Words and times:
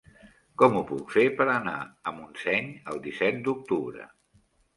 Com 0.61 0.77
ho 0.77 0.79
puc 0.91 1.13
fer 1.15 1.25
per 1.41 1.47
anar 1.55 1.73
a 1.81 2.15
Montseny 2.15 2.73
el 2.95 3.03
disset 3.05 3.39
d'octubre? 3.49 4.11